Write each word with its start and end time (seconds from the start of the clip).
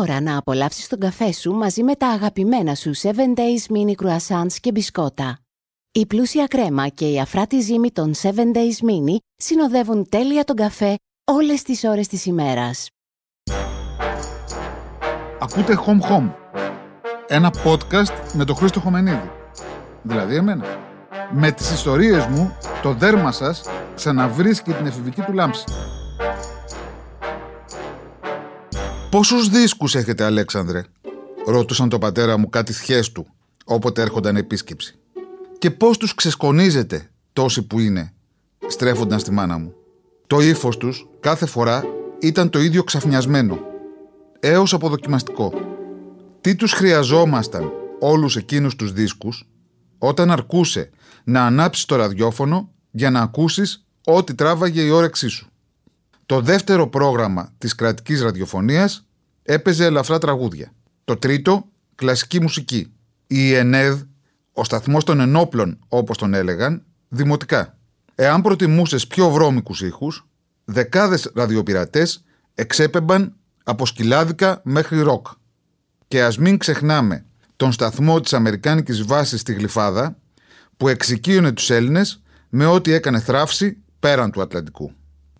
ώρα 0.00 0.20
να 0.20 0.36
απολαύσεις 0.36 0.88
τον 0.88 0.98
καφέ 0.98 1.32
σου 1.32 1.52
μαζί 1.52 1.82
με 1.82 1.94
τα 1.94 2.08
αγαπημένα 2.08 2.74
σου 2.74 2.96
7 2.96 3.06
Days 3.08 3.74
Mini 3.74 4.04
Croissants 4.04 4.52
και 4.60 4.72
μπισκότα. 4.72 5.38
Η 5.92 6.06
πλούσια 6.06 6.46
κρέμα 6.46 6.88
και 6.88 7.10
η 7.10 7.20
αφράτη 7.20 7.60
ζύμη 7.60 7.90
των 7.90 8.14
7 8.22 8.26
Days 8.28 8.84
Mini 8.88 9.16
συνοδεύουν 9.36 10.08
τέλεια 10.08 10.44
τον 10.44 10.56
καφέ 10.56 10.94
όλες 11.24 11.62
τις 11.62 11.84
ώρες 11.84 12.08
της 12.08 12.26
ημέρας. 12.26 12.88
Ακούτε 15.40 15.78
Home 15.86 16.10
Home, 16.10 16.30
ένα 17.26 17.52
podcast 17.64 18.32
με 18.32 18.44
τον 18.44 18.56
Χρήστο 18.56 18.80
Χομενίδη. 18.80 19.30
Δηλαδή 20.02 20.36
εμένα. 20.36 20.64
Με 21.30 21.50
τις 21.50 21.70
ιστορίες 21.70 22.26
μου, 22.26 22.56
το 22.82 22.92
δέρμα 22.92 23.32
σας 23.32 23.62
ξαναβρίσκει 23.94 24.72
την 24.72 24.86
εφηβική 24.86 25.20
του 25.20 25.32
λάμψη. 25.32 25.64
Πόσους 29.16 29.48
δίσκους 29.48 29.94
έχετε, 29.94 30.24
Αλέξανδρε, 30.24 30.82
ρώτησαν 31.46 31.88
τον 31.88 32.00
πατέρα 32.00 32.36
μου 32.36 32.48
κάτι 32.48 32.72
θιές 32.72 33.12
του, 33.12 33.26
όποτε 33.64 34.02
έρχονταν 34.02 34.36
επίσκεψη. 34.36 34.98
Και 35.58 35.70
πώς 35.70 35.98
τους 35.98 36.14
ξεσκονίζετε 36.14 37.10
τόσοι 37.32 37.62
που 37.62 37.78
είναι, 37.78 38.12
στρέφονταν 38.66 39.18
στη 39.18 39.30
μάνα 39.30 39.58
μου. 39.58 39.74
Το 40.26 40.40
ύφος 40.40 40.76
τους 40.76 41.08
κάθε 41.20 41.46
φορά 41.46 41.84
ήταν 42.20 42.50
το 42.50 42.60
ίδιο 42.60 42.84
ξαφνιασμένο, 42.84 43.58
έως 44.40 44.74
αποδοκιμαστικό. 44.74 45.52
Τι 46.40 46.54
τους 46.54 46.72
χρειαζόμασταν 46.72 47.72
όλους 48.00 48.36
εκείνους 48.36 48.76
τους 48.76 48.92
δίσκους, 48.92 49.48
όταν 49.98 50.30
αρκούσε 50.30 50.90
να 51.24 51.46
ανάψεις 51.46 51.84
το 51.84 51.96
ραδιόφωνο 51.96 52.70
για 52.90 53.10
να 53.10 53.20
ακούσεις 53.20 53.86
ό,τι 54.04 54.34
τράβαγε 54.34 54.82
η 54.82 54.90
όρεξή 54.90 55.28
σου. 55.28 55.50
Το 56.26 56.40
δεύτερο 56.40 56.88
πρόγραμμα 56.88 57.52
της 57.58 57.74
κρατικής 57.74 58.22
ραδιοφωνίας 58.22 59.05
έπαιζε 59.46 59.84
ελαφρά 59.84 60.18
τραγούδια. 60.18 60.72
Το 61.04 61.16
τρίτο, 61.16 61.68
κλασική 61.94 62.40
μουσική. 62.40 62.92
Η 63.26 63.54
ΕΝΕΔ, 63.54 64.00
ο 64.52 64.64
σταθμός 64.64 65.04
των 65.04 65.20
ενόπλων 65.20 65.78
όπως 65.88 66.18
τον 66.18 66.34
έλεγαν, 66.34 66.82
δημοτικά. 67.08 67.78
Εάν 68.14 68.42
προτιμούσες 68.42 69.06
πιο 69.06 69.30
βρώμικους 69.30 69.80
ήχους, 69.80 70.26
δεκάδες 70.64 71.30
ραδιοπειρατές 71.34 72.24
εξέπεμπαν 72.54 73.36
από 73.64 73.86
σκυλάδικα 73.86 74.60
μέχρι 74.64 75.00
ροκ. 75.00 75.26
Και 76.08 76.22
ας 76.22 76.38
μην 76.38 76.58
ξεχνάμε 76.58 77.24
τον 77.56 77.72
σταθμό 77.72 78.20
της 78.20 78.32
Αμερικάνικης 78.32 79.02
βάσης 79.02 79.40
στη 79.40 79.52
Γλυφάδα, 79.52 80.16
που 80.76 80.88
εξοικείωνε 80.88 81.52
τους 81.52 81.70
Έλληνες 81.70 82.22
με 82.48 82.66
ό,τι 82.66 82.92
έκανε 82.92 83.20
θράψη 83.20 83.76
πέραν 84.00 84.30
του 84.30 84.40
Ατλαντικού. 84.40 84.92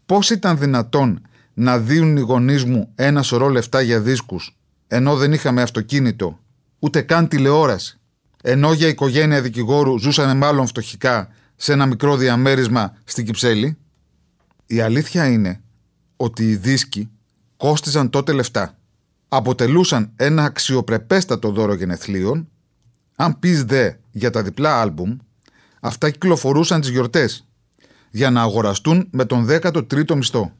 Πώς 0.07 0.31
ήταν 0.31 0.59
δυνατόν 0.59 1.21
να 1.59 1.79
δίνουν 1.79 2.17
οι 2.17 2.21
γονείς 2.21 2.65
μου 2.65 2.93
ένα 2.95 3.23
σωρό 3.23 3.49
λεφτά 3.49 3.81
για 3.81 4.01
δίσκους, 4.01 4.57
ενώ 4.89 5.17
δεν 5.17 5.33
είχαμε 5.33 5.63
αυτοκίνητο, 5.63 6.39
ούτε 6.79 7.03
καν 7.03 7.29
τηλεόραση, 7.29 7.99
ενώ 8.43 8.73
για 8.73 8.89
οικογένεια 8.89 9.43
δικηγόρου 9.43 9.99
ζούσαν 9.99 10.37
μάλλον 10.37 10.67
φτωχικά 10.67 11.29
σε 11.57 11.73
ένα 11.73 11.87
μικρό 11.87 12.17
διαμέρισμα 12.17 12.97
στην 13.05 13.25
Κυψέλη. 13.25 13.77
Η 14.67 14.81
αλήθεια 14.81 15.27
είναι 15.27 15.61
ότι 16.17 16.51
οι 16.51 16.57
δίσκοι 16.57 17.11
κόστιζαν 17.57 18.11
τότε 18.11 18.33
λεφτά. 18.33 18.79
Αποτελούσαν 19.29 20.13
ένα 20.17 20.45
αξιοπρεπέστατο 20.45 21.51
δώρο 21.51 21.75
γενεθλίων. 21.75 22.49
Αν 23.17 23.39
πεις 23.39 23.65
δε 23.65 23.93
για 24.11 24.31
τα 24.31 24.43
διπλά 24.43 24.81
άλμπουμ, 24.81 25.17
αυτά 25.81 26.11
κυκλοφορούσαν 26.11 26.81
τις 26.81 26.91
γιορτές 26.91 27.47
για 28.11 28.31
να 28.31 28.43
αγοραστούν 28.43 29.09
με 29.11 29.25
τον 29.25 29.47
13ο 29.49 30.15
μισθό. 30.15 30.53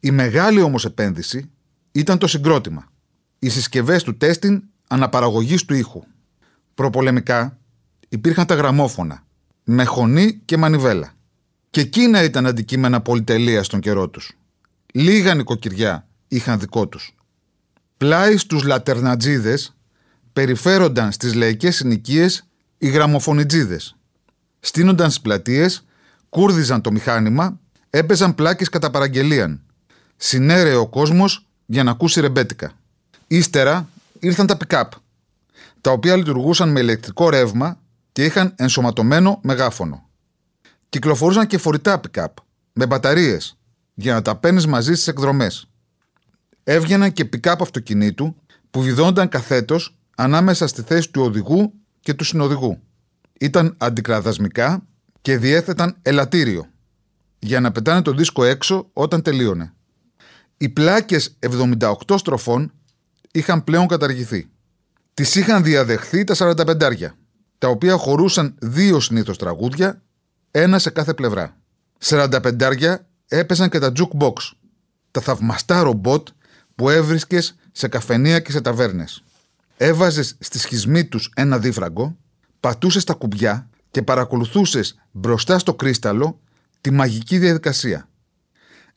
Η 0.00 0.10
μεγάλη 0.10 0.60
όμως 0.60 0.84
επένδυση 0.84 1.50
ήταν 1.92 2.18
το 2.18 2.26
συγκρότημα. 2.26 2.86
Οι 3.38 3.48
συσκευές 3.48 4.02
του 4.02 4.16
τέστην 4.16 4.62
αναπαραγωγής 4.88 5.64
του 5.64 5.74
ήχου. 5.74 6.02
Προπολεμικά 6.74 7.58
υπήρχαν 8.08 8.46
τα 8.46 8.54
γραμμόφωνα, 8.54 9.24
με 9.64 9.84
χωνή 9.84 10.40
και 10.44 10.56
μανιβέλα. 10.56 11.14
Και 11.70 11.80
εκείνα 11.80 12.22
ήταν 12.22 12.46
αντικείμενα 12.46 13.00
πολυτελεία 13.00 13.62
στον 13.62 13.80
καιρό 13.80 14.08
τους. 14.08 14.32
Λίγα 14.92 15.34
νοικοκυριά 15.34 16.08
είχαν 16.28 16.58
δικό 16.60 16.88
τους. 16.88 17.14
Πλάι 17.96 18.36
στους 18.36 18.62
λατερνατζίδες 18.62 19.76
περιφέρονταν 20.32 21.12
στις 21.12 21.34
λαϊκές 21.34 21.76
συνοικίες 21.76 22.48
οι 22.78 22.88
γραμμοφωνιτζίδες. 22.88 23.96
Στείνονταν 24.60 25.10
στις 25.10 25.22
πλατείες, 25.22 25.84
κούρδιζαν 26.28 26.80
το 26.80 26.92
μηχάνημα, 26.92 27.60
έπαιζαν 27.90 28.34
πλάκες 28.34 28.68
κατά 28.68 28.90
παραγγελίαν 28.90 29.65
συνέρεε 30.16 30.74
ο 30.74 30.86
κόσμος 30.86 31.46
για 31.66 31.82
να 31.82 31.90
ακούσει 31.90 32.20
ρεμπέτικα. 32.20 32.72
Ύστερα 33.26 33.88
ήρθαν 34.20 34.46
τα 34.46 34.56
pick-up, 34.56 34.88
τα 35.80 35.90
οποία 35.90 36.16
λειτουργούσαν 36.16 36.70
με 36.70 36.80
ηλεκτρικό 36.80 37.28
ρεύμα 37.28 37.78
και 38.12 38.24
είχαν 38.24 38.52
ενσωματωμένο 38.56 39.40
μεγάφωνο. 39.42 40.08
Κυκλοφορούσαν 40.88 41.46
και 41.46 41.58
φορητά 41.58 42.00
pick-up, 42.00 42.32
με 42.72 42.86
μπαταρίες, 42.86 43.58
για 43.94 44.14
να 44.14 44.22
τα 44.22 44.36
παίρνεις 44.36 44.66
μαζί 44.66 44.94
στις 44.94 45.08
εκδρομές. 45.08 45.68
Έβγαιναν 46.64 47.12
και 47.12 47.28
pick-up 47.32 47.56
αυτοκινήτου 47.60 48.36
που 48.70 48.82
βιδόνταν 48.82 49.28
καθέτος 49.28 49.96
ανάμεσα 50.16 50.66
στη 50.66 50.82
θέση 50.82 51.10
του 51.10 51.22
οδηγού 51.22 51.72
και 52.00 52.14
του 52.14 52.24
συνοδηγού. 52.24 52.80
Ήταν 53.40 53.74
αντικραδασμικά 53.78 54.82
και 55.22 55.38
διέθεταν 55.38 55.96
ελαττήριο 56.02 56.66
για 57.38 57.60
να 57.60 57.72
πετάνε 57.72 58.02
το 58.02 58.12
δίσκο 58.12 58.44
έξω 58.44 58.88
όταν 58.92 59.22
τελείωνε. 59.22 59.72
Οι 60.58 60.68
πλάκες 60.68 61.38
78 61.38 61.94
στροφών 62.16 62.72
είχαν 63.32 63.64
πλέον 63.64 63.86
καταργηθεί. 63.86 64.48
Τις 65.14 65.34
είχαν 65.34 65.62
διαδεχθεί 65.62 66.24
τα 66.24 66.34
45 66.34 66.74
τα 67.58 67.68
οποία 67.68 67.96
χωρούσαν 67.96 68.54
δύο 68.58 69.00
συνήθως 69.00 69.38
τραγούδια, 69.38 70.02
ένα 70.50 70.78
σε 70.78 70.90
κάθε 70.90 71.14
πλευρά. 71.14 71.56
45 72.04 72.96
έπεσαν 73.28 73.68
και 73.68 73.78
τα 73.78 73.92
jukebox, 73.96 74.32
τα 75.10 75.20
θαυμαστά 75.20 75.82
ρομπότ 75.82 76.28
που 76.74 76.88
έβρισκες 76.88 77.56
σε 77.72 77.88
καφενεία 77.88 78.40
και 78.40 78.50
σε 78.50 78.60
ταβέρνες. 78.60 79.24
Έβαζες 79.76 80.36
στη 80.40 80.58
σχισμή 80.58 81.04
τους 81.04 81.30
ένα 81.34 81.58
δίφραγκο, 81.58 82.16
πατούσες 82.60 83.04
τα 83.04 83.14
κουμπιά 83.14 83.68
και 83.90 84.02
παρακολουθούσες 84.02 85.02
μπροστά 85.10 85.58
στο 85.58 85.74
κρίσταλο 85.74 86.40
τη 86.80 86.90
μαγική 86.90 87.38
διαδικασία. 87.38 88.08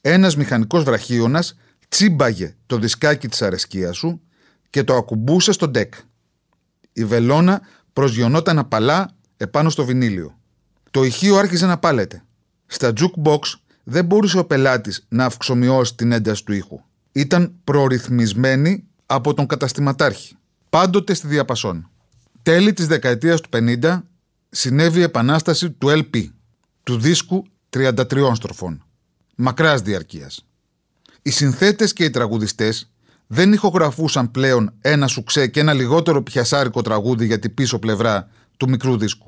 Ένας 0.01 0.35
μηχανικός 0.35 0.83
βραχίωνας 0.83 1.57
τσίμπαγε 1.89 2.55
το 2.65 2.77
δισκάκι 2.77 3.27
της 3.27 3.41
αρεσκίας 3.41 3.97
σου 3.97 4.21
και 4.69 4.83
το 4.83 4.95
ακουμπούσε 4.95 5.51
στο 5.51 5.67
ντεκ. 5.67 5.93
Η 6.93 7.05
βελόνα 7.05 7.61
προσγειωνόταν 7.93 8.59
απαλά 8.59 9.15
επάνω 9.37 9.69
στο 9.69 9.85
βινίλιο. 9.85 10.37
Το 10.91 11.03
ηχείο 11.03 11.35
άρχιζε 11.35 11.65
να 11.65 11.77
πάλεται. 11.77 12.23
Στα 12.65 12.93
jukebox 12.95 13.39
δεν 13.83 14.05
μπορούσε 14.05 14.37
ο 14.37 14.45
πελάτης 14.45 15.05
να 15.09 15.25
αυξομοιώσει 15.25 15.95
την 15.95 16.11
ένταση 16.11 16.43
του 16.45 16.53
ήχου. 16.53 16.79
Ήταν 17.11 17.53
προρυθμισμένη 17.63 18.87
από 19.05 19.33
τον 19.33 19.47
καταστηματάρχη. 19.47 20.35
Πάντοτε 20.69 21.13
στη 21.13 21.27
διαπασόν. 21.27 21.89
Τέλη 22.43 22.73
της 22.73 22.87
δεκαετίας 22.87 23.41
του 23.41 23.49
50 23.53 24.01
συνέβη 24.49 24.99
η 24.99 25.03
επανάσταση 25.03 25.71
του 25.71 25.87
LP, 25.87 26.29
του 26.83 26.97
δίσκου 26.97 27.45
33 27.69 28.31
στροφών 28.33 28.83
μακράς 29.41 29.81
διαρκείας. 29.81 30.45
Οι 31.21 31.29
συνθέτες 31.29 31.93
και 31.93 32.03
οι 32.03 32.09
τραγουδιστές 32.09 32.91
δεν 33.27 33.53
ηχογραφούσαν 33.53 34.31
πλέον 34.31 34.73
ένα 34.81 35.07
σουξέ 35.07 35.47
και 35.47 35.59
ένα 35.59 35.73
λιγότερο 35.73 36.23
πιασάρικο 36.23 36.81
τραγούδι 36.81 37.25
για 37.25 37.39
την 37.39 37.53
πίσω 37.53 37.79
πλευρά 37.79 38.29
του 38.57 38.69
μικρού 38.69 38.97
δίσκου. 38.97 39.27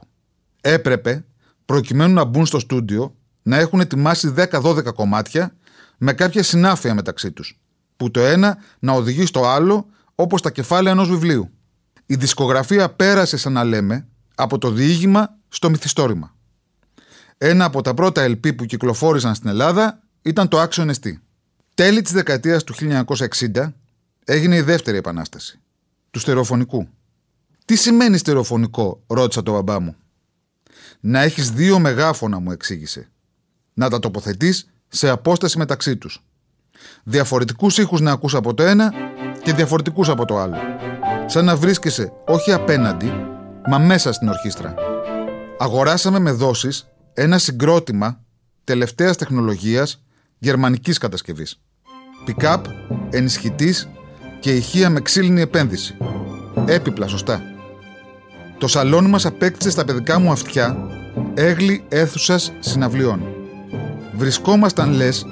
Έπρεπε, 0.61 1.25
προκειμένου 1.65 2.13
να 2.13 2.23
μπουν 2.23 2.45
στο 2.45 2.59
στούντιο, 2.59 3.15
να 3.41 3.57
έχουν 3.57 3.79
ετοιμάσει 3.79 4.33
10-12 4.37 4.93
κομμάτια 4.95 5.55
με 5.97 6.13
κάποια 6.13 6.43
συνάφεια 6.43 6.93
μεταξύ 6.93 7.31
τους, 7.31 7.59
που 7.97 8.11
το 8.11 8.19
ένα 8.19 8.57
να 8.79 8.91
οδηγεί 8.91 9.25
στο 9.25 9.47
άλλο 9.47 9.85
όπως 10.15 10.41
τα 10.41 10.51
κεφάλαια 10.51 10.91
ενός 10.91 11.09
βιβλίου. 11.09 11.49
Η 12.05 12.15
δισκογραφία 12.15 12.89
πέρασε, 12.89 13.37
σαν 13.37 13.53
να 13.53 13.63
λέμε, 13.63 14.07
από 14.35 14.57
το 14.57 14.71
διήγημα 14.71 15.37
στο 15.49 15.69
μυθιστόρημα. 15.69 16.35
Ένα 17.43 17.65
από 17.65 17.81
τα 17.81 17.93
πρώτα 17.93 18.25
LP 18.25 18.55
που 18.55 18.65
κυκλοφόρησαν 18.65 19.35
στην 19.35 19.49
Ελλάδα 19.49 20.00
ήταν 20.21 20.47
το 20.47 20.61
Action 20.61 20.89
ST. 20.89 21.13
Τέλη 21.75 22.01
της 22.01 22.11
δεκαετίας 22.11 22.63
του 22.63 22.73
1960 22.73 23.73
έγινε 24.25 24.55
η 24.55 24.61
δεύτερη 24.61 24.97
επανάσταση, 24.97 25.59
του 26.11 26.19
στερεοφωνικού. 26.19 26.87
Τι 27.65 27.75
σημαίνει 27.75 28.17
στερεοφωνικό, 28.17 29.03
ρώτησα 29.07 29.43
τον 29.43 29.53
μπαμπά 29.53 29.79
μου. 29.79 29.95
Να 30.99 31.21
έχεις 31.21 31.51
δύο 31.51 31.79
μεγάφωνα, 31.79 32.39
μου 32.39 32.51
εξήγησε. 32.51 33.09
Να 33.73 33.89
τα 33.89 33.99
τοποθετείς 33.99 34.69
σε 34.87 35.09
απόσταση 35.09 35.57
μεταξύ 35.57 35.97
τους. 35.97 36.23
Διαφορετικούς 37.03 37.77
ήχους 37.77 38.01
να 38.01 38.11
ακούς 38.11 38.35
από 38.35 38.53
το 38.53 38.63
ένα 38.63 38.93
και 39.43 39.53
διαφορετικούς 39.53 40.09
από 40.09 40.25
το 40.25 40.37
άλλο. 40.37 40.57
Σαν 41.25 41.45
να 41.45 41.55
βρίσκεσαι 41.55 42.13
όχι 42.27 42.51
απέναντι, 42.51 43.11
μα 43.67 43.77
μέσα 43.79 44.11
στην 44.11 44.27
ορχήστρα. 44.27 44.75
Αγοράσαμε 45.59 46.19
με 46.19 46.31
δόσεις 46.31 46.87
ένα 47.13 47.37
συγκρότημα 47.37 48.23
τελευταίας 48.63 49.17
τεχνολογίας 49.17 50.03
γερμανικής 50.43 50.97
κατασκευής. 50.97 51.59
Pick-up, 52.27 52.61
ενισχυτής, 53.09 53.89
και 54.39 54.51
ηχεία 54.51 54.89
με 54.89 55.01
ξύλινη 55.01 55.41
επένδυση. 55.41 55.95
Έπιπλα, 56.65 57.07
σωστά. 57.07 57.41
Το 58.57 58.67
σαλόνι 58.67 59.07
μας 59.07 59.25
απέκτησε 59.25 59.69
στα 59.69 59.85
παιδικά 59.85 60.19
μου 60.19 60.31
αυτιά 60.31 60.77
έγλη 61.33 61.83
αίθουσας 61.89 62.51
συναυλιών. 62.59 63.21
Βρισκόμασταν, 64.15 64.91
λες, 64.91 65.25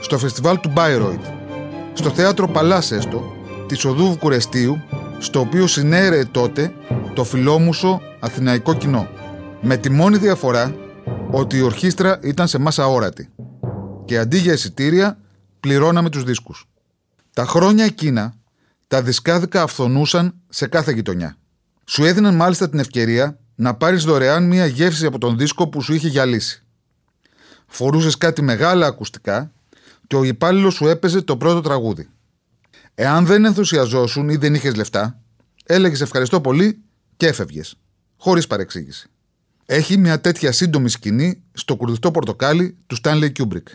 στο 0.00 0.18
φεστιβάλ 0.18 0.60
του 0.60 0.70
Μπάιροιτ, 0.72 1.24
στο 1.92 2.10
θέατρο 2.10 2.48
Παλάσεστο 2.48 3.32
της 3.66 3.84
οδού 3.84 4.08
Βουκουρεστίου, 4.08 4.82
στο 5.18 5.40
οποίο 5.40 5.66
συνέρεε 5.66 6.24
τότε 6.24 6.72
το 7.14 7.24
φιλόμουσο 7.24 8.00
αθηναϊκό 8.20 8.74
κοινό. 8.74 9.08
Με 9.60 9.76
τη 9.76 9.90
μόνη 9.90 10.16
διαφορά 10.16 10.74
ότι 11.30 11.56
η 11.56 11.60
ορχήστρα 11.60 12.18
ήταν 12.22 12.48
σε 12.48 12.58
μάσα 12.58 12.86
όρατη 12.86 13.28
και 14.08 14.18
αντί 14.18 14.38
για 14.38 14.52
εισιτήρια 14.52 15.18
πληρώναμε 15.60 16.10
τους 16.10 16.24
δίσκους. 16.24 16.68
Τα 17.32 17.46
χρόνια 17.46 17.84
εκείνα 17.84 18.34
τα 18.86 19.02
δισκάδικα 19.02 19.62
αυθονούσαν 19.62 20.34
σε 20.48 20.66
κάθε 20.66 20.92
γειτονιά. 20.92 21.36
Σου 21.84 22.04
έδιναν 22.04 22.34
μάλιστα 22.34 22.68
την 22.68 22.78
ευκαιρία 22.78 23.38
να 23.54 23.74
πάρεις 23.74 24.04
δωρεάν 24.04 24.46
μία 24.46 24.66
γεύση 24.66 25.06
από 25.06 25.18
τον 25.18 25.38
δίσκο 25.38 25.68
που 25.68 25.82
σου 25.82 25.94
είχε 25.94 26.08
γυαλίσει. 26.08 26.62
Φορούσες 27.66 28.18
κάτι 28.18 28.42
μεγάλα 28.42 28.86
ακουστικά 28.86 29.52
και 30.06 30.16
ο 30.16 30.22
υπάλληλος 30.22 30.74
σου 30.74 30.88
έπαιζε 30.88 31.22
το 31.22 31.36
πρώτο 31.36 31.60
τραγούδι. 31.60 32.08
Εάν 32.94 33.26
δεν 33.26 33.44
ενθουσιαζόσουν 33.44 34.28
ή 34.28 34.36
δεν 34.36 34.54
είχες 34.54 34.74
λεφτά, 34.74 35.20
έλεγες 35.64 36.00
ευχαριστώ 36.00 36.40
πολύ 36.40 36.78
και 37.16 37.26
έφευγες. 37.26 37.74
Χωρίς 38.16 38.46
παρεξήγηση. 38.46 39.08
Έχει 39.66 39.96
μια 39.96 40.20
τέτοια 40.20 40.52
σύντομη 40.52 40.88
σκηνή 40.88 41.42
στο 41.52 41.76
κουρδιστό 41.76 42.10
πορτοκάλι 42.10 42.76
του 42.86 42.96
Stanley 43.02 43.32
Kubrick. 43.38 43.66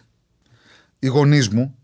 Οι 1.03 1.07
γονείς 1.07 1.49
μου 1.49 1.75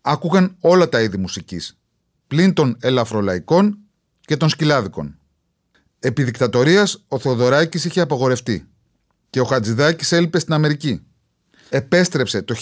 άκουγαν 0.00 0.56
όλα 0.60 0.88
τα 0.88 1.02
είδη 1.02 1.16
μουσικής, 1.16 1.78
πλην 2.26 2.52
των 2.52 2.76
ελαφρολαϊκών 2.80 3.78
και 4.20 4.36
των 4.36 4.48
σκυλάδικων. 4.48 5.18
Επί 5.98 6.22
δικτατορίας 6.24 7.04
ο 7.08 7.18
Θεοδωράκης 7.18 7.84
είχε 7.84 8.00
απογορευτεί 8.00 8.68
και 9.30 9.40
ο 9.40 9.44
Χατζηδάκης 9.44 10.12
έλειπε 10.12 10.38
στην 10.38 10.52
Αμερική. 10.52 11.02
Επέστρεψε 11.68 12.42
το 12.42 12.54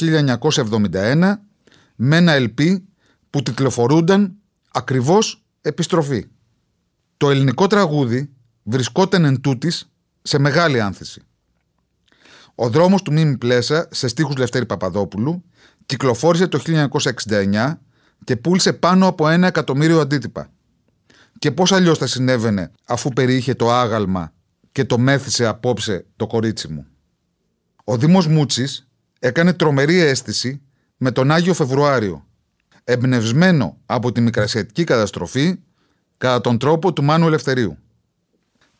1971 0.90 1.32
με 1.96 2.16
ένα 2.16 2.34
LP 2.36 2.82
που 3.30 3.42
τυκλοφορούνταν 3.42 4.34
ακριβώς 4.72 5.44
επιστροφή. 5.60 6.26
Το 7.16 7.30
ελληνικό 7.30 7.66
τραγούδι 7.66 8.30
βρισκόταν 8.62 9.24
εν 9.24 9.40
τούτης 9.40 9.92
σε 10.22 10.38
μεγάλη 10.38 10.80
άνθηση. 10.80 11.22
Ο 12.54 12.68
δρόμος 12.68 13.02
του 13.02 13.12
Μίμη 13.12 13.36
Πλέσα 13.36 13.88
σε 13.90 14.08
στίχους 14.08 14.36
Λευτέρη 14.36 14.66
Παπαδόπουλου 14.66 15.42
κυκλοφόρησε 15.88 16.46
το 16.46 16.60
1969 17.28 17.72
και 18.24 18.36
πούλησε 18.36 18.72
πάνω 18.72 19.06
από 19.06 19.28
ένα 19.28 19.46
εκατομμύριο 19.46 20.00
αντίτυπα. 20.00 20.50
Και 21.38 21.52
πώς 21.52 21.72
αλλιώς 21.72 21.98
θα 21.98 22.06
συνέβαινε 22.06 22.70
αφού 22.86 23.12
περιείχε 23.12 23.54
το 23.54 23.72
άγαλμα 23.72 24.32
και 24.72 24.84
το 24.84 24.98
μέθησε 24.98 25.46
απόψε 25.46 26.06
το 26.16 26.26
κορίτσι 26.26 26.68
μου. 26.68 26.86
Ο 27.84 27.96
Δήμος 27.96 28.26
Μούτσης 28.26 28.88
έκανε 29.18 29.52
τρομερή 29.52 29.98
αίσθηση 29.98 30.60
με 30.96 31.10
τον 31.10 31.30
Άγιο 31.30 31.54
Φεβρουάριο, 31.54 32.26
εμπνευσμένο 32.84 33.76
από 33.86 34.12
τη 34.12 34.20
μικρασιατική 34.20 34.84
καταστροφή 34.84 35.58
κατά 36.18 36.40
τον 36.40 36.58
τρόπο 36.58 36.92
του 36.92 37.04
Μάνου 37.04 37.26
Ελευθερίου. 37.26 37.78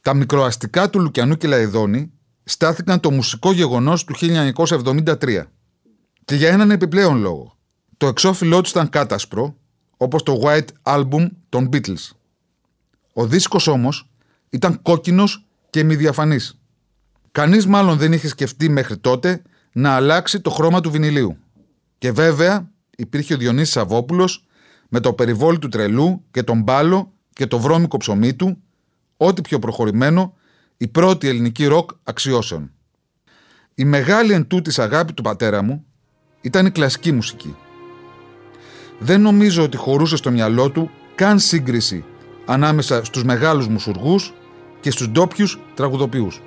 Τα 0.01 0.15
μικροαστικά 0.15 0.91
του 0.91 1.01
Λουκιανού 1.01 1.37
και 1.37 1.47
Λαϊδόνη 1.47 2.13
στάθηκαν 2.45 3.01
το 3.01 3.11
μουσικό 3.11 3.53
γεγονός 3.53 4.05
του 4.05 4.15
1973 4.19 5.43
και 6.29 6.35
για 6.35 6.49
έναν 6.49 6.71
επιπλέον 6.71 7.19
λόγο. 7.21 7.57
Το 7.97 8.07
εξώφυλλό 8.07 8.61
τους 8.61 8.71
ήταν 8.71 8.89
κάτασπρο, 8.89 9.57
όπως 9.97 10.23
το 10.23 10.41
White 10.45 10.69
Album 10.83 11.29
των 11.49 11.69
Beatles. 11.73 12.11
Ο 13.13 13.27
δίσκος 13.27 13.67
όμως 13.67 14.11
ήταν 14.51 14.83
κόκκινος 14.83 15.47
και 15.71 15.85
μη 15.85 15.97
διαφανής. 15.97 16.61
Κανείς 17.33 17.67
μάλλον 17.67 17.99
δεν 17.99 18.13
είχε 18.13 18.29
σκεφτεί 18.29 18.69
μέχρι 18.69 18.99
τότε 18.99 19.43
να 19.73 19.91
αλλάξει 19.91 20.41
το 20.41 20.51
χρώμα 20.51 20.81
του 20.81 20.91
βινιλίου. 20.91 21.37
Και 21.99 22.13
βέβαια 22.13 22.71
υπήρχε 22.97 23.35
ο 23.35 23.37
Διονύσης 23.37 23.73
Σαββόπουλος 23.73 24.47
με 24.89 25.01
το 25.01 25.13
περιβόλι 25.13 25.59
του 25.59 25.69
τρελού 25.69 26.25
και 26.31 26.43
τον 26.43 26.63
μπάλο 26.63 27.13
και 27.33 27.47
το 27.47 27.59
βρώμικο 27.59 27.97
ψωμί 27.97 28.35
του, 28.35 28.63
ό,τι 29.17 29.41
πιο 29.41 29.59
προχωρημένο, 29.59 30.37
η 30.77 30.89
πρώτη 30.89 31.29
ελληνική 31.29 31.67
ροκ 31.67 31.91
αξιώσεων. 32.03 32.73
Η 33.75 33.85
μεγάλη 33.85 34.33
εν 34.33 34.47
αγάπη 34.77 35.13
του 35.13 35.23
πατέρα 35.23 35.63
μου 35.63 35.83
ήταν 36.41 36.67
η 36.67 36.71
κλασική 36.71 37.13
μουσική. 37.13 37.57
Δεν 38.99 39.21
νομίζω 39.21 39.63
ότι 39.63 39.77
χωρούσε 39.77 40.17
στο 40.17 40.31
μυαλό 40.31 40.71
του 40.71 40.91
καν 41.15 41.39
σύγκριση 41.39 42.05
ανάμεσα 42.47 43.05
στους 43.05 43.25
μεγάλους 43.25 43.69
μουσουργούς 43.69 44.33
και 44.81 44.91
στους 44.91 45.09
ντόπιους 45.09 45.59
τραγουδοποιούς. 45.75 46.41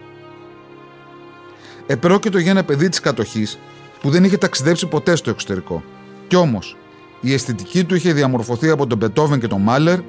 Επρόκειτο 1.88 2.38
για 2.38 2.52
ένα 2.52 2.64
παιδί 2.64 2.90
της 2.90 3.00
κατοχής 3.00 3.60
που 4.02 4.10
δεν 4.10 4.24
είχε 4.24 4.38
ταξιδέψει 4.38 4.88
ποτέ 4.88 5.16
στο 5.16 5.30
εξωτερικό. 5.30 5.84
Κι 6.28 6.36
όμως, 6.36 6.78
η 7.22 7.34
αισθητική 7.34 7.84
του 7.84 7.96
είχε 7.96 8.14
διαμορφωθεί 8.14 8.70
από 8.70 8.88
τον 8.88 8.98
Μπετόβεν 8.98 9.40
και 9.40 9.48
τον 9.48 9.62
Μάλερ, 9.62 10.00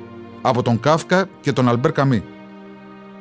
από 0.40 0.62
τον 0.62 0.80
Κάφκα 0.80 1.28
και 1.40 1.52
τον 1.52 1.68
Αλμπέρ 1.68 1.92
Καμί. 1.92 2.24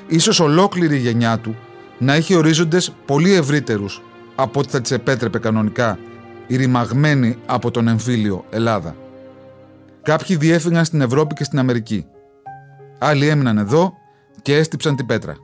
Ίσως 0.07 0.39
ολόκληρη 0.39 0.95
η 0.95 0.99
γενιά 0.99 1.39
του 1.39 1.55
να 1.97 2.15
είχε 2.15 2.35
ορίζοντες 2.35 2.93
πολύ 3.05 3.33
ευρύτερους 3.33 4.01
από 4.35 4.59
ό,τι 4.59 4.69
θα 4.69 4.81
της 4.81 4.91
επέτρεπε 4.91 5.39
κανονικά 5.39 5.99
η 6.05 6.10
ρημαγμένη 6.55 7.37
από 7.45 7.71
τον 7.71 7.87
εμφύλιο 7.87 8.45
Ελλάδα. 8.49 8.95
Κάποιοι 10.01 10.35
διέφυγαν 10.35 10.85
στην 10.85 11.01
Ευρώπη 11.01 11.35
και 11.35 11.43
στην 11.43 11.59
Αμερική. 11.59 12.05
Άλλοι 12.97 13.27
έμειναν 13.27 13.57
εδώ 13.57 13.93
και 14.41 14.55
έστυψαν 14.55 14.95
την 14.95 15.05
πέτρα. 15.05 15.35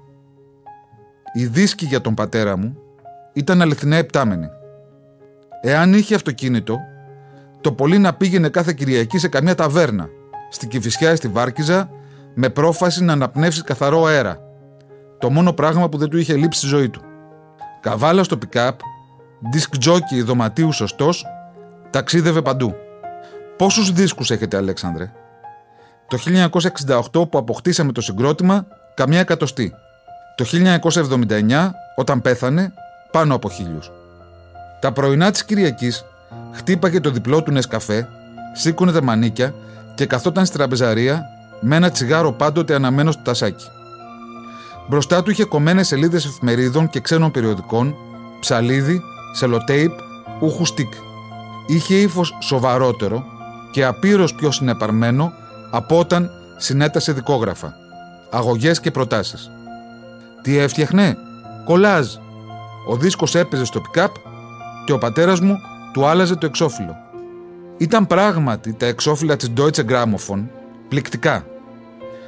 Οι 1.33 1.45
δίσκοι 1.45 1.85
για 1.85 2.01
τον 2.01 2.13
πατέρα 2.13 2.57
μου 2.57 2.77
ήταν 3.33 3.61
αληθινά 3.61 3.95
επτάμενοι. 3.95 4.47
Εάν 5.61 5.93
είχε 5.93 6.15
αυτοκίνητο, 6.15 6.79
το 7.61 7.71
πολύ 7.71 7.97
να 7.97 8.13
πήγαινε 8.13 8.49
κάθε 8.49 8.73
Κυριακή 8.73 9.17
σε 9.17 9.27
καμιά 9.27 9.55
ταβέρνα, 9.55 10.09
στην 10.49 10.69
Κηφισιά 10.69 11.11
ή 11.11 11.15
στη 11.15 11.27
Βάρκιζα, 11.27 11.89
με 12.33 12.49
πρόφαση 12.49 13.03
να 13.03 13.13
αναπνεύσει 13.13 13.63
καθαρό 13.63 14.05
αέρα. 14.05 14.39
Το 15.19 15.29
μόνο 15.29 15.53
πράγμα 15.53 15.89
που 15.89 15.97
δεν 15.97 16.09
του 16.09 16.17
είχε 16.17 16.35
λείψει 16.35 16.59
στη 16.59 16.67
ζωή 16.67 16.89
του. 16.89 17.01
Καβάλα 17.81 18.23
στο 18.23 18.37
πικάπ, 18.37 18.79
disc 19.53 19.89
jockey 19.89 20.23
δωματίους 20.23 20.75
σωστός, 20.75 21.25
ταξίδευε 21.89 22.41
παντού. 22.41 22.75
Πόσους 23.57 23.91
δίσκους 23.91 24.31
έχετε, 24.31 24.57
Αλέξανδρε, 24.57 25.11
το 26.07 26.17
1968 26.17 27.29
που 27.29 27.37
αποκτήσαμε 27.37 27.91
το 27.91 28.01
συγκρότημα, 28.01 28.65
καμιά 28.93 29.19
εκατοστή. 29.19 29.73
Το 30.35 30.45
1979, 30.45 31.71
όταν 31.95 32.21
πέθανε, 32.21 32.73
πάνω 33.11 33.35
από 33.35 33.49
χίλιους. 33.49 33.91
Τα 34.79 34.91
πρωινά 34.91 35.31
της 35.31 35.45
Κυριακής 35.45 36.05
χτύπαγε 36.51 36.99
το 36.99 37.09
διπλό 37.09 37.43
του 37.43 37.51
Νεσκαφέ, 37.51 38.07
σήκωνε 38.53 38.91
τα 38.91 39.03
μανίκια 39.03 39.53
και 39.95 40.05
καθόταν 40.05 40.45
στη 40.45 40.57
τραπεζαρία 40.57 41.25
με 41.61 41.75
ένα 41.75 41.89
τσιγάρο 41.89 42.31
πάντοτε 42.31 42.75
αναμένο 42.75 43.11
στο 43.11 43.21
τασάκι. 43.21 43.65
Μπροστά 44.89 45.23
του 45.23 45.31
είχε 45.31 45.43
κομμένες 45.43 45.87
σελίδες 45.87 46.25
εφημερίδων 46.25 46.89
και 46.89 46.99
ξένων 46.99 47.31
περιοδικών, 47.31 47.95
ψαλίδι, 48.39 49.01
σελοτέιπ, 49.31 49.91
ούχου 50.39 50.65
στικ. 50.65 50.93
Είχε 51.67 51.95
ύφος 51.95 52.37
σοβαρότερο 52.41 53.23
και 53.71 53.85
απείρως 53.85 54.33
πιο 54.33 54.51
συνεπαρμένο 54.51 55.31
από 55.71 55.99
όταν 55.99 56.29
συνέτασε 56.57 57.11
δικόγραφα, 57.11 57.73
αγωγές 58.31 58.79
και 58.79 58.91
προτάσεις. 58.91 59.49
Τι 60.41 60.57
έφτιαχνε; 60.57 61.17
Κολάζ. 61.65 62.07
Ο 62.87 62.95
δίσκος 62.95 63.35
έπαιζε 63.35 63.65
στο 63.65 63.79
πικάπ 63.81 64.11
και 64.85 64.91
ο 64.91 64.97
πατέρας 64.97 65.39
μου 65.39 65.57
του 65.93 66.05
άλλαζε 66.05 66.35
το 66.35 66.45
εξώφυλλο. 66.45 66.95
Ήταν 67.77 68.07
πράγματι 68.07 68.73
τα 68.73 68.85
εξώφυλλα 68.85 69.35
της 69.35 69.51
Deutsche 69.57 69.85
Grammophon 69.89 70.43
πληκτικά. 70.87 71.45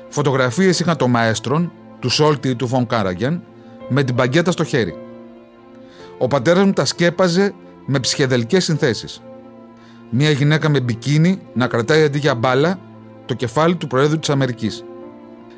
Φωτογραφίες 0.10 0.80
είχαν 0.80 0.98
το 0.98 1.08
μαέστρον, 1.08 1.72
του 2.00 2.10
Σόλτι 2.10 2.50
ή 2.50 2.56
του 2.56 2.68
Φον 2.68 2.88
Κάραγεν, 2.88 3.42
με 3.90 4.04
την 4.04 4.16
παγκέτα 4.16 4.52
στο 4.52 4.64
χέρι. 4.64 4.96
Ο 6.22 6.28
πατέρας 6.28 6.66
μου 6.66 6.74
τα 6.74 6.86
σκέπαζε 6.86 7.54
με 7.86 8.00
ψυχεδελικές 8.00 8.64
συνθέσεις. 8.64 9.22
Μία 10.10 10.32
γυναίκα 10.32 10.70
με 10.70 10.80
μπικίνι 10.80 11.40
να 11.54 11.68
κρατάει 11.68 12.04
αντί 12.04 12.18
για 12.18 12.36
μπάλα 12.36 12.80
το 13.26 13.34
κεφάλι 13.34 13.76
του 13.76 13.88
Προέδρου 13.88 14.20
της 14.20 14.30
Αμερικής. 14.30 14.84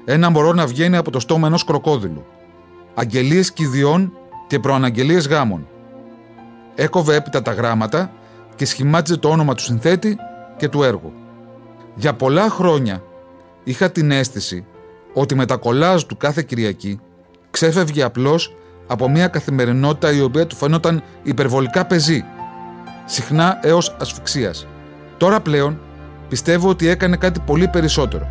Ένα 0.06 0.30
μωρό 0.30 0.54
να 0.54 0.66
βγαίνει 0.66 0.98
από 0.98 1.12
το 1.12 1.20
στόμα 1.20 1.48
ενός 1.48 1.64
κροκόδιλου. 1.64 2.26
Αγγελίες 2.94 3.52
κηδιών 3.52 4.14
και 4.48 4.60
προαναγγελίες 4.60 5.28
γάμων. 5.28 5.68
Έκοβε 6.76 7.16
έπειτα 7.16 7.42
τα 7.42 7.54
γράμματα 7.54 8.12
και 8.56 8.66
σχημάτιζε 8.66 9.18
το 9.18 9.30
όνομα 9.30 9.56
του 9.56 9.62
συνθέτη 9.62 10.18
και 10.58 10.70
του 10.70 10.84
έργου. 10.84 11.14
Για 11.96 12.14
πολλά 12.14 12.50
χρόνια 12.50 13.04
είχα 13.64 13.92
την 13.92 14.12
αίσθηση 14.12 14.66
ότι 15.14 15.36
με 15.36 15.46
τα 15.46 15.56
κολάζ 15.56 16.04
του 16.04 16.18
κάθε 16.18 16.42
Κυριακή 16.42 17.00
ξέφευγε 17.52 18.04
απλώς 18.04 18.56
από 18.92 19.10
μια 19.10 19.28
καθημερινότητα 19.28 20.12
η 20.12 20.22
οποία 20.22 20.48
του 20.48 20.56
φαινόταν 20.56 21.04
υπερβολικά 21.24 21.86
πεζή, 21.86 22.26
συχνά 23.06 23.60
έως 23.62 23.96
ασφυξίας. 24.00 24.68
Τώρα 25.18 25.40
πλέον 25.40 25.80
Πιστεύω 26.32 26.70
ότι 26.70 26.88
έκανε 26.88 27.16
κάτι 27.16 27.40
πολύ 27.40 27.68
περισσότερο. 27.68 28.28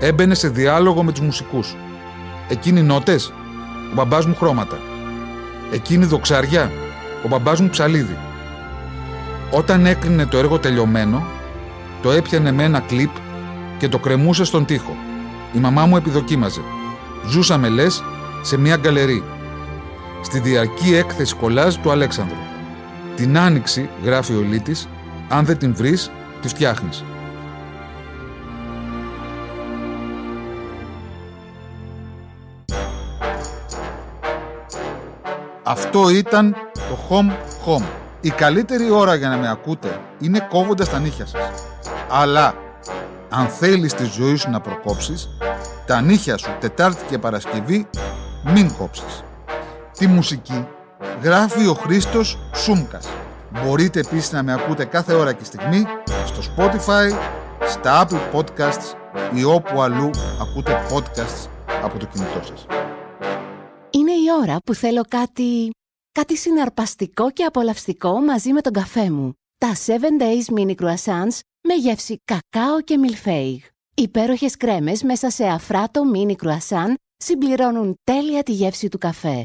Έμπαινε 0.00 0.34
σε 0.34 0.48
διάλογο 0.48 1.02
με 1.02 1.12
τους 1.12 1.20
μουσικούς. 1.20 1.76
Εκείνοι 2.48 2.82
νότες, 2.82 3.32
ο 3.90 3.94
μπαμπάς 3.94 4.26
μου 4.26 4.34
χρώματα. 4.34 4.78
Εκείνη 5.72 6.04
δοξάρια, 6.04 6.70
ο 7.24 7.28
μπαμπάς 7.28 7.60
μου 7.60 7.68
ψαλίδι. 7.68 8.16
Όταν 9.50 9.86
έκρινε 9.86 10.26
το 10.26 10.38
έργο 10.38 10.58
τελειωμένο, 10.58 11.26
το 12.02 12.10
έπιανε 12.10 12.52
με 12.52 12.64
ένα 12.64 12.80
κλιπ 12.80 13.10
και 13.78 13.88
το 13.88 13.98
κρεμούσε 13.98 14.44
στον 14.44 14.64
τοίχο. 14.64 14.96
Η 15.52 15.58
μαμά 15.58 15.86
μου 15.86 15.96
επιδοκίμαζε. 15.96 16.60
Ζούσαμε 17.28 17.68
λες 17.68 18.04
σε 18.42 18.56
μια 18.58 18.76
γκαλερί. 18.76 19.24
Στη 20.22 20.38
διαρκή 20.38 20.94
έκθεση 20.94 21.34
κολάζ 21.34 21.76
του 21.76 21.90
Αλέξανδρου. 21.90 22.36
Την 23.16 23.38
άνοιξη, 23.38 23.88
γράφει 24.04 24.32
ο 24.32 24.40
Λίτης, 24.40 24.88
αν 25.28 25.44
δεν 25.44 25.58
την 25.58 25.74
βρεις, 25.74 26.10
τη 26.40 26.48
φτιάχνεις. 26.48 27.04
Αυτό 35.62 36.10
ήταν 36.10 36.56
το 36.74 36.98
Home 37.08 37.32
Home. 37.66 37.84
Η 38.20 38.30
καλύτερη 38.30 38.90
ώρα 38.90 39.14
για 39.14 39.28
να 39.28 39.36
με 39.36 39.50
ακούτε 39.50 40.00
είναι 40.20 40.46
κόβοντας 40.50 40.88
τα 40.88 40.98
νύχια 40.98 41.26
σας. 41.26 41.50
Αλλά, 42.10 42.54
αν 43.30 43.46
θέλεις 43.46 43.94
τη 43.94 44.04
ζωή 44.04 44.36
σου 44.36 44.50
να 44.50 44.60
προκόψεις, 44.60 45.28
τα 45.86 46.00
νύχια 46.00 46.36
σου 46.36 46.50
Τετάρτη 46.60 47.04
και 47.08 47.18
Παρασκευή 47.18 47.86
μην 48.44 48.74
κόψεις. 48.78 49.24
Τη 49.98 50.06
μουσική 50.06 50.66
γράφει 51.22 51.66
ο 51.66 51.74
Χρήστος 51.74 52.38
Σούμκας. 52.54 53.08
Μπορείτε 53.50 54.00
επίσης 54.00 54.32
να 54.32 54.42
με 54.42 54.52
ακούτε 54.52 54.84
κάθε 54.84 55.14
ώρα 55.14 55.32
και 55.32 55.44
στιγμή 55.44 55.84
στο 56.26 56.54
Spotify, 56.56 57.18
στα 57.68 58.06
Apple 58.06 58.38
Podcasts 58.38 58.94
ή 59.34 59.44
όπου 59.44 59.82
αλλού 59.82 60.10
ακούτε 60.40 60.86
podcasts 60.92 61.48
από 61.82 61.98
το 61.98 62.06
κινητό 62.06 62.42
σας. 62.42 62.66
Είναι 63.90 64.12
η 64.12 64.24
ώρα 64.42 64.56
που 64.64 64.74
θέλω 64.74 65.02
κάτι... 65.08 65.70
κάτι 66.12 66.36
συναρπαστικό 66.36 67.30
και 67.30 67.44
απολαυστικό 67.44 68.20
μαζί 68.20 68.52
με 68.52 68.60
τον 68.60 68.72
καφέ 68.72 69.10
μου. 69.10 69.32
Τα 69.58 69.72
7 69.86 69.90
Days 69.90 70.58
Mini 70.58 70.74
Croissants 70.74 71.38
με 71.68 71.74
γεύση 71.74 72.16
κακάο 72.24 72.80
και 72.80 72.98
μιλφέιγ. 72.98 73.60
Υπέροχες 73.94 74.56
κρέμες 74.56 75.02
μέσα 75.02 75.30
σε 75.30 75.44
αφράτο 75.44 76.02
mini 76.14 76.34
croissant 76.44 76.94
συμπληρώνουν 77.16 77.94
τέλεια 78.04 78.42
τη 78.42 78.52
γεύση 78.52 78.88
του 78.88 78.98
καφέ. 78.98 79.44